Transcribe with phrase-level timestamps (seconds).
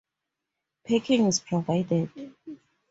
[0.87, 2.09] Parking is provided.